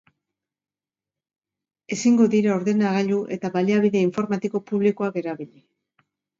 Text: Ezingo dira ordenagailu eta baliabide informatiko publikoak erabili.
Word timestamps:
Ezingo 1.97 2.27
dira 2.35 2.57
ordenagailu 2.61 3.21
eta 3.37 3.53
baliabide 3.59 4.03
informatiko 4.09 4.65
publikoak 4.73 5.25
erabili. 5.25 5.67